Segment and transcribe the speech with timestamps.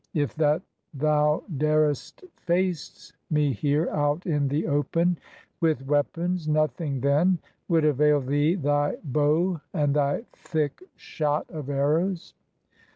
[0.15, 0.63] If that
[0.95, 5.19] thou dared'st face me here out in the open
[5.59, 12.33] with weapons, Nothing then would avail thee thy bow and thy thick shot of arrows.